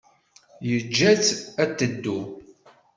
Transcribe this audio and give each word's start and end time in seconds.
Yeǧǧa-tt 0.67 1.27
ad 1.63 1.71
teddu. 1.77 2.19